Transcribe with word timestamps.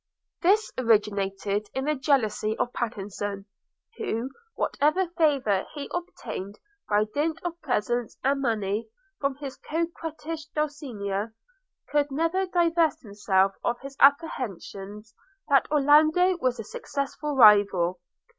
This 0.41 0.71
originated 0.79 1.69
in 1.75 1.85
the 1.85 1.93
jealousy 1.93 2.57
of 2.57 2.73
Pattenson, 2.73 3.45
who, 3.99 4.31
whatever 4.55 5.07
favour 5.15 5.67
he 5.75 5.91
obtained 5.93 6.57
by 6.89 7.03
dint 7.13 7.39
of 7.43 7.61
presents 7.61 8.17
and 8.23 8.41
money 8.41 8.89
from 9.19 9.35
his 9.35 9.57
coquettish 9.57 10.45
dulcinea, 10.55 11.33
could 11.91 12.09
never 12.09 12.47
divest 12.47 13.03
himself 13.03 13.53
of 13.63 13.79
his 13.81 13.95
apprehensions 13.99 15.13
that 15.49 15.69
Orlando 15.71 16.35
was 16.37 16.59
a 16.59 16.63
successful 16.63 17.35
rival. 17.35 17.99